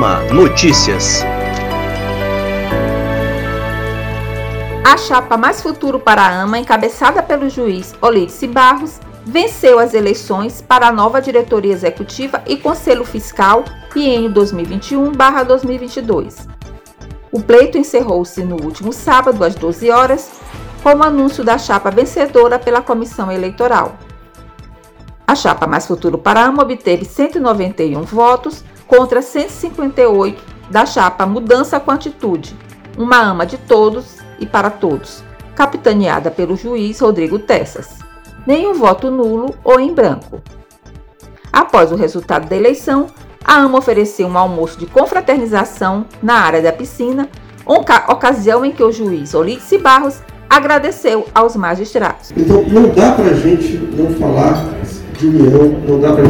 Notícias. 0.00 1.22
A 4.82 4.96
chapa 4.96 5.36
Mais 5.36 5.60
Futuro 5.60 6.00
para 6.00 6.22
a 6.22 6.40
AMA, 6.40 6.58
encabeçada 6.58 7.22
pelo 7.22 7.50
juiz 7.50 7.94
Olírice 8.00 8.46
Barros, 8.46 8.98
venceu 9.26 9.78
as 9.78 9.92
eleições 9.92 10.62
para 10.62 10.88
a 10.88 10.92
nova 10.92 11.20
diretoria 11.20 11.74
executiva 11.74 12.42
e 12.46 12.56
conselho 12.56 13.04
fiscal 13.04 13.62
biênio 13.92 14.32
2021/2022. 14.32 16.48
O 17.30 17.42
pleito 17.42 17.76
encerrou-se 17.76 18.42
no 18.42 18.56
último 18.62 18.94
sábado 18.94 19.44
às 19.44 19.54
12 19.54 19.90
horas 19.90 20.30
com 20.82 20.94
o 20.94 21.02
anúncio 21.02 21.44
da 21.44 21.58
chapa 21.58 21.90
vencedora 21.90 22.58
pela 22.58 22.80
comissão 22.80 23.30
eleitoral. 23.30 23.98
A 25.28 25.34
chapa 25.34 25.66
Mais 25.66 25.86
Futuro 25.86 26.16
para 26.16 26.40
a 26.40 26.44
AMA 26.44 26.62
obteve 26.62 27.04
191 27.04 28.00
votos 28.04 28.64
contra 28.90 29.22
158 29.22 30.42
da 30.68 30.84
chapa 30.84 31.24
Mudança 31.24 31.78
com 31.78 31.92
Atitude, 31.92 32.56
uma 32.98 33.18
AMA 33.18 33.46
de 33.46 33.56
todos 33.56 34.16
e 34.40 34.44
para 34.44 34.68
todos, 34.68 35.22
capitaneada 35.54 36.28
pelo 36.28 36.56
juiz 36.56 36.98
Rodrigo 36.98 37.38
Tessas. 37.38 38.00
Nenhum 38.44 38.74
voto 38.74 39.08
nulo 39.08 39.54
ou 39.62 39.78
em 39.78 39.94
branco. 39.94 40.42
Após 41.52 41.92
o 41.92 41.96
resultado 41.96 42.48
da 42.48 42.56
eleição, 42.56 43.06
a 43.44 43.58
AMA 43.58 43.78
ofereceu 43.78 44.26
um 44.26 44.36
almoço 44.36 44.76
de 44.76 44.86
confraternização 44.86 46.04
na 46.20 46.34
área 46.34 46.60
da 46.60 46.72
piscina, 46.72 47.28
ocasião 47.64 48.64
em 48.64 48.72
que 48.72 48.82
o 48.82 48.90
juiz 48.90 49.34
Olídice 49.34 49.78
Barros 49.78 50.20
agradeceu 50.48 51.28
aos 51.32 51.54
magistrados. 51.54 52.32
Então 52.36 52.62
não 52.64 52.88
dá 52.88 53.12
para 53.12 53.26
a 53.26 53.34
gente 53.34 53.76
não 53.96 54.12
falar 54.14 54.68
de 55.16 55.26
união, 55.26 55.80
não 55.86 56.00
dá 56.00 56.12
para 56.12 56.24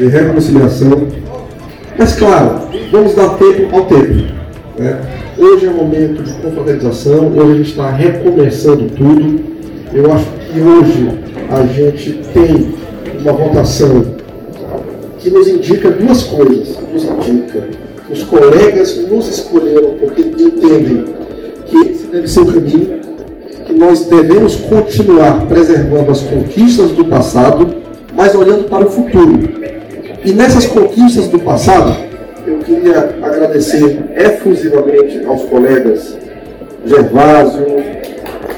de 0.00 0.06
reconciliação, 0.06 1.08
mas 2.00 2.14
claro, 2.14 2.62
vamos 2.90 3.14
dar 3.14 3.28
tempo 3.36 3.76
ao 3.76 3.84
tempo. 3.84 4.24
Né? 4.78 4.98
Hoje 5.36 5.66
é 5.66 5.70
momento 5.70 6.22
de 6.22 6.32
confraternização, 6.32 7.30
hoje 7.36 7.52
a 7.52 7.54
gente 7.56 7.70
está 7.72 7.90
recomeçando 7.90 8.86
tudo. 8.96 9.40
Eu 9.92 10.10
acho 10.10 10.24
que 10.50 10.60
hoje 10.62 11.10
a 11.50 11.66
gente 11.66 12.12
tem 12.32 12.74
uma 13.20 13.34
votação 13.34 14.02
que 15.18 15.28
nos 15.28 15.46
indica 15.46 15.90
duas 15.90 16.22
coisas. 16.22 16.78
Nos 16.90 17.04
indica 17.04 17.68
que 18.06 18.12
os 18.14 18.22
colegas 18.22 18.96
nos 19.06 19.28
escolheram 19.28 19.96
porque 20.00 20.22
entendem 20.22 21.04
que 21.66 21.76
esse 21.76 22.06
deve 22.06 22.28
ser 22.28 22.40
o 22.40 22.46
caminho, 22.46 22.98
que 23.66 23.74
nós 23.74 24.06
devemos 24.06 24.56
continuar 24.56 25.46
preservando 25.46 26.10
as 26.10 26.22
conquistas 26.22 26.92
do 26.92 27.04
passado, 27.04 27.68
mas 28.16 28.34
olhando 28.34 28.64
para 28.70 28.86
o 28.86 28.90
futuro. 28.90 29.59
E 30.22 30.32
nessas 30.32 30.66
conquistas 30.66 31.28
do 31.28 31.38
passado, 31.38 31.96
eu 32.46 32.58
queria 32.58 32.98
agradecer 33.22 34.04
efusivamente 34.16 35.24
aos 35.26 35.44
colegas 35.44 36.14
Gervásio, 36.84 37.66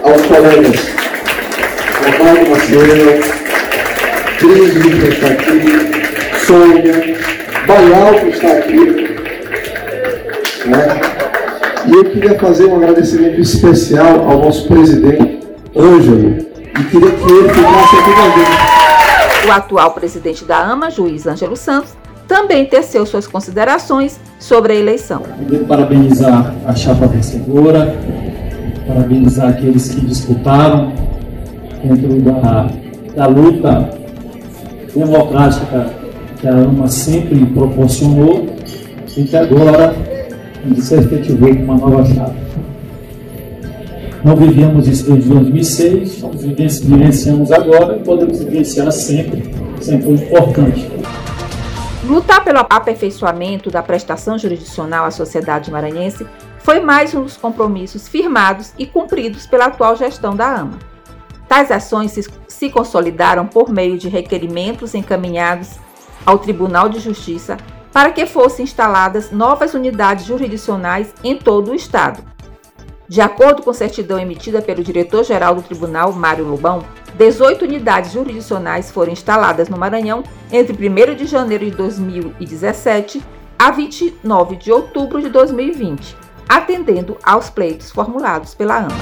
aos 0.03 0.23
colegas 0.23 0.77
Ronaldo 2.19 2.51
Macedo, 2.51 3.33
Cris 4.39 4.73
que 4.73 5.09
está 5.09 5.27
aqui, 5.29 6.45
Sônia, 6.45 7.17
Baial 7.67 8.15
que 8.15 8.29
está 8.31 8.53
aqui. 8.53 9.13
Né? 10.67 11.01
E 11.87 11.93
eu 11.93 12.05
queria 12.07 12.39
fazer 12.41 12.67
um 12.67 12.77
agradecimento 12.77 13.41
especial 13.41 14.29
ao 14.29 14.39
nosso 14.41 14.67
presidente, 14.67 15.39
Ângelo, 15.77 16.39
e 16.79 16.85
queria 16.91 17.11
que 17.11 17.33
ele 17.33 17.49
ficasse 17.49 17.97
aqui 17.97 18.13
com 18.15 18.21
a 18.21 18.29
gente. 18.31 18.72
O 19.45 19.51
atual 19.51 19.91
presidente 19.93 20.45
da 20.45 20.59
AMA, 20.59 20.89
juiz 20.91 21.27
Ângelo 21.27 21.57
Santos, 21.57 21.97
também 22.29 22.65
teceu 22.65 23.05
suas 23.05 23.27
considerações 23.27 24.21
sobre 24.39 24.73
a 24.73 24.77
eleição. 24.77 25.23
Quero 25.51 25.65
parabenizar 25.65 26.55
a 26.65 26.75
chapa 26.75 27.07
vencedora, 27.07 27.97
parabenizar 28.87 29.51
aqueles 29.51 29.93
que 29.93 30.01
disputaram 30.07 30.93
dentro 31.83 32.21
da, 32.23 32.71
da 33.17 33.27
luta 33.27 33.91
democrática 34.95 35.91
que 36.41 36.47
a 36.47 36.53
AMA 36.53 36.87
sempre 36.87 37.45
proporcionou 37.47 38.47
e 39.17 39.25
que 39.25 39.37
agora 39.37 39.95
se 40.79 40.95
efetivou 40.95 41.55
com 41.55 41.63
uma 41.65 41.77
nova 41.77 42.05
chapa. 42.05 42.35
Não 44.25 44.37
vivíamos 44.37 44.87
isso 44.87 45.11
desde 45.11 45.29
2006, 45.29 46.23
vivenciamos 46.85 47.51
agora 47.51 47.97
e 47.97 48.05
podemos 48.05 48.39
vivenciar 48.39 48.93
sempre, 48.93 49.53
sempre 49.81 50.05
foi 50.05 50.15
importante. 50.15 50.89
Lutar 52.05 52.45
pelo 52.45 52.61
aperfeiçoamento 52.71 53.69
da 53.69 53.83
prestação 53.83 54.39
jurisdicional 54.39 55.07
à 55.07 55.11
sociedade 55.11 55.73
maranhense 55.73 56.25
foi 56.61 56.79
mais 56.79 57.13
um 57.15 57.23
dos 57.23 57.37
compromissos 57.37 58.07
firmados 58.07 58.73
e 58.79 58.87
cumpridos 58.87 59.45
pela 59.45 59.67
atual 59.67 59.97
gestão 59.97 60.37
da 60.37 60.55
AMA. 60.55 60.79
Tais 61.49 61.73
ações 61.73 62.17
se 62.47 62.71
consolidaram 62.71 63.45
por 63.45 63.71
meio 63.71 63.99
de 63.99 64.09
requerimentos 64.09 64.95
encaminhados 64.95 65.71
ao 66.25 66.39
Tribunal 66.39 66.89
de 66.89 67.01
Justiça 67.01 67.57
para 67.93 68.13
que 68.13 68.25
fossem 68.25 68.63
instaladas 68.63 69.33
novas 69.33 69.75
unidades 69.75 70.25
jurisdicionais 70.27 71.13
em 71.25 71.37
todo 71.37 71.73
o 71.73 71.75
Estado. 71.75 72.32
De 73.13 73.21
acordo 73.21 73.63
com 73.63 73.73
certidão 73.75 74.19
emitida 74.19 74.63
pelo 74.63 74.83
diretor-geral 74.83 75.55
do 75.55 75.61
Tribunal, 75.61 76.15
Mário 76.15 76.49
Lobão, 76.49 76.83
18 77.15 77.67
unidades 77.67 78.13
jurisdicionais 78.13 78.91
foram 78.91 79.13
instaladas 79.13 79.69
no 79.69 79.77
Maranhão 79.77 80.23
entre 80.51 80.73
1 80.73 81.15
de 81.15 81.27
janeiro 81.27 81.67
de 81.67 81.73
2017 81.73 83.23
a 83.59 83.71
29 83.71 84.57
de 84.57 84.73
outubro 84.73 85.21
de 85.21 85.29
2020, 85.29 86.17
atendendo 86.49 87.19
aos 87.23 87.51
pleitos 87.51 87.91
formulados 87.91 88.55
pela 88.55 88.79
AMA. 88.79 88.97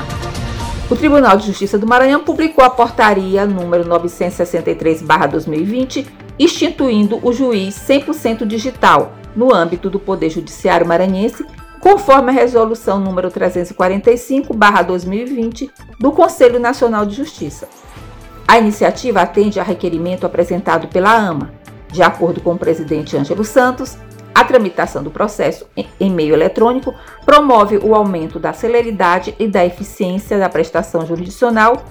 O 0.91 0.97
Tribunal 0.97 1.37
de 1.37 1.47
Justiça 1.47 1.79
do 1.79 1.87
Maranhão 1.87 2.25
publicou 2.25 2.65
a 2.65 2.71
portaria 2.71 3.47
número 3.47 3.85
963/2020, 3.85 6.05
instituindo 6.37 7.21
o 7.23 7.33
juiz 7.33 7.77
100% 7.77 8.45
digital 8.45 9.13
no 9.37 9.55
âmbito 9.55 9.89
do 9.89 10.01
Poder 10.01 10.31
Judiciário 10.31 10.85
maranhense, 10.85 11.47
conforme 11.81 12.31
a 12.31 12.35
resolução 12.35 13.01
número 13.01 13.31
345/2020 13.31 15.71
do 15.99 16.13
Conselho 16.13 16.61
Nacional 16.61 17.07
de 17.07 17.17
Justiça. 17.17 17.67
A 18.47 18.59
iniciativa 18.59 19.23
atende 19.23 19.59
a 19.59 19.63
requerimento 19.63 20.27
apresentado 20.27 20.89
pela 20.89 21.13
AMA. 21.13 21.53
De 21.91 22.03
acordo 22.03 22.41
com 22.41 22.53
o 22.53 22.59
presidente 22.59 23.17
Ângelo 23.17 23.45
Santos, 23.45 23.97
a 24.35 24.45
tramitação 24.45 25.03
do 25.03 25.11
processo 25.11 25.67
em 25.99 26.11
meio 26.11 26.35
eletrônico 26.35 26.95
promove 27.25 27.79
o 27.79 27.95
aumento 27.95 28.39
da 28.39 28.53
celeridade 28.53 29.35
e 29.39 29.49
da 29.49 29.65
eficiência 29.65 30.39
da 30.39 30.49
prestação 30.49 31.07
jurisdicional, 31.07 31.85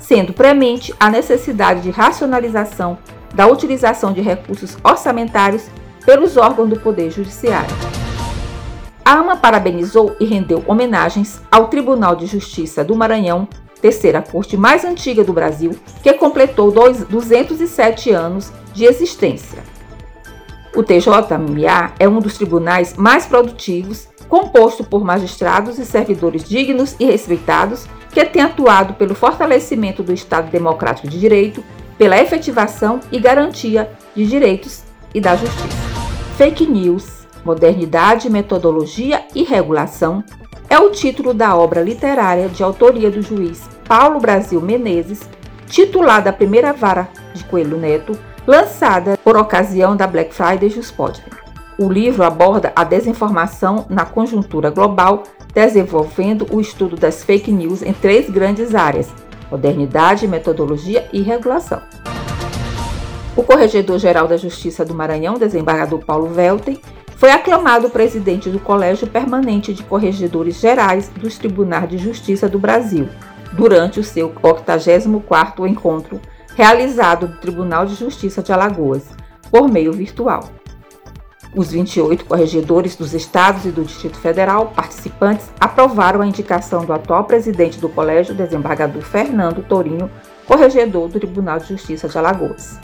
sendo 0.00 0.32
premente 0.32 0.92
a 0.98 1.08
necessidade 1.08 1.82
de 1.82 1.90
racionalização 1.90 2.98
da 3.32 3.46
utilização 3.46 4.12
de 4.12 4.20
recursos 4.20 4.76
orçamentários 4.82 5.66
pelos 6.04 6.36
órgãos 6.36 6.68
do 6.68 6.78
Poder 6.78 7.10
Judiciário. 7.10 8.03
AMA 9.04 9.36
parabenizou 9.36 10.16
e 10.18 10.24
rendeu 10.24 10.64
homenagens 10.66 11.40
ao 11.50 11.68
Tribunal 11.68 12.16
de 12.16 12.26
Justiça 12.26 12.82
do 12.82 12.96
Maranhão 12.96 13.46
terceira 13.84 14.22
corte 14.22 14.56
mais 14.56 14.82
antiga 14.82 15.22
do 15.22 15.34
Brasil, 15.34 15.78
que 16.02 16.10
completou 16.14 16.72
dois, 16.72 17.04
207 17.04 18.10
anos 18.12 18.50
de 18.72 18.86
existência. 18.86 19.58
O 20.74 20.82
TJMA 20.82 21.92
é 21.98 22.08
um 22.08 22.18
dos 22.18 22.38
tribunais 22.38 22.96
mais 22.96 23.26
produtivos, 23.26 24.08
composto 24.26 24.82
por 24.84 25.04
magistrados 25.04 25.78
e 25.78 25.84
servidores 25.84 26.48
dignos 26.48 26.96
e 26.98 27.04
respeitados, 27.04 27.86
que 28.10 28.24
tem 28.24 28.40
atuado 28.40 28.94
pelo 28.94 29.14
fortalecimento 29.14 30.02
do 30.02 30.14
Estado 30.14 30.50
Democrático 30.50 31.06
de 31.06 31.20
Direito, 31.20 31.62
pela 31.98 32.18
efetivação 32.18 33.00
e 33.12 33.20
garantia 33.20 33.90
de 34.16 34.26
direitos 34.26 34.82
e 35.14 35.20
da 35.20 35.36
justiça. 35.36 35.76
Fake 36.38 36.66
News, 36.66 37.13
Modernidade, 37.44 38.30
Metodologia 38.30 39.24
e 39.34 39.42
Regulação 39.42 40.24
é 40.68 40.78
o 40.78 40.90
título 40.90 41.34
da 41.34 41.54
obra 41.54 41.82
literária 41.82 42.48
de 42.48 42.62
autoria 42.62 43.10
do 43.10 43.20
juiz 43.20 43.68
Paulo 43.86 44.18
Brasil 44.18 44.60
Menezes, 44.60 45.28
titulada 45.68 46.32
Primeira 46.32 46.72
Vara 46.72 47.08
de 47.34 47.44
Coelho 47.44 47.76
Neto, 47.76 48.18
lançada 48.46 49.18
por 49.22 49.36
ocasião 49.36 49.94
da 49.94 50.06
Black 50.06 50.34
Friday 50.34 50.70
Juspod. 50.70 51.22
O 51.78 51.92
livro 51.92 52.24
aborda 52.24 52.72
a 52.74 52.82
desinformação 52.82 53.84
na 53.90 54.06
conjuntura 54.06 54.70
global, 54.70 55.24
desenvolvendo 55.52 56.46
o 56.50 56.60
estudo 56.60 56.96
das 56.96 57.22
fake 57.22 57.52
news 57.52 57.82
em 57.82 57.92
três 57.92 58.30
grandes 58.30 58.74
áreas: 58.74 59.12
modernidade, 59.50 60.26
metodologia 60.26 61.06
e 61.12 61.20
regulação. 61.20 61.82
O 63.36 63.42
Corregedor-Geral 63.42 64.28
da 64.28 64.36
Justiça 64.36 64.84
do 64.84 64.94
Maranhão, 64.94 65.34
desembargador 65.34 65.98
Paulo 66.04 66.28
Velten, 66.28 66.80
foi 67.16 67.30
aclamado 67.30 67.90
presidente 67.90 68.50
do 68.50 68.58
Colégio 68.58 69.06
Permanente 69.06 69.72
de 69.72 69.82
Corregedores 69.82 70.60
Gerais 70.60 71.08
dos 71.08 71.38
Tribunais 71.38 71.88
de 71.88 71.98
Justiça 71.98 72.48
do 72.48 72.58
Brasil, 72.58 73.08
durante 73.52 74.00
o 74.00 74.04
seu 74.04 74.30
84º 74.30 75.68
encontro 75.68 76.20
realizado 76.54 77.28
no 77.28 77.36
Tribunal 77.36 77.86
de 77.86 77.94
Justiça 77.94 78.42
de 78.42 78.52
Alagoas, 78.52 79.04
por 79.50 79.68
meio 79.68 79.92
virtual. 79.92 80.50
Os 81.54 81.70
28 81.70 82.24
corregedores 82.24 82.96
dos 82.96 83.14
estados 83.14 83.64
e 83.64 83.70
do 83.70 83.84
Distrito 83.84 84.18
Federal 84.18 84.72
participantes 84.74 85.48
aprovaram 85.60 86.20
a 86.20 86.26
indicação 86.26 86.84
do 86.84 86.92
atual 86.92 87.24
presidente 87.24 87.78
do 87.78 87.88
colégio, 87.88 88.34
desembargador 88.34 89.02
Fernando 89.02 89.62
Torinho, 89.62 90.10
corregedor 90.46 91.08
do 91.08 91.20
Tribunal 91.20 91.60
de 91.60 91.68
Justiça 91.68 92.08
de 92.08 92.18
Alagoas. 92.18 92.78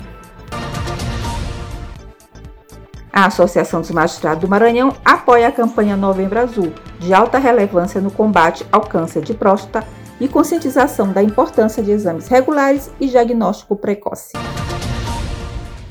A 3.12 3.26
Associação 3.26 3.80
dos 3.80 3.90
Magistrados 3.90 4.40
do 4.40 4.48
Maranhão 4.48 4.94
apoia 5.04 5.48
a 5.48 5.52
campanha 5.52 5.96
Novembro 5.96 6.38
Azul, 6.38 6.72
de 6.98 7.12
alta 7.12 7.38
relevância 7.38 8.00
no 8.00 8.10
combate 8.10 8.64
ao 8.70 8.82
câncer 8.82 9.22
de 9.22 9.34
próstata 9.34 9.84
e 10.20 10.28
conscientização 10.28 11.12
da 11.12 11.22
importância 11.22 11.82
de 11.82 11.90
exames 11.90 12.28
regulares 12.28 12.90
e 13.00 13.08
diagnóstico 13.08 13.74
precoce. 13.74 14.34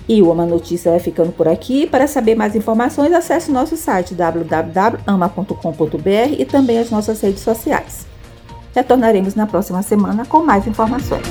E 0.08 0.22
o 0.22 0.32
Ama 0.32 0.46
Notícia 0.46 0.92
vai 0.92 1.00
ficando 1.00 1.32
por 1.32 1.48
aqui. 1.48 1.86
Para 1.86 2.08
saber 2.08 2.36
mais 2.36 2.56
informações, 2.56 3.14
acesse 3.14 3.52
nosso 3.52 3.78
site 3.78 4.16
www.ama.com.br 4.16 6.34
e 6.38 6.46
também 6.46 6.80
as 6.80 6.90
nossas 6.90 7.22
redes 7.22 7.42
sociais. 7.42 8.08
Retornaremos 8.74 9.36
na 9.36 9.46
próxima 9.46 9.84
semana 9.84 10.26
com 10.26 10.44
mais 10.44 10.66
informações. 10.66 11.28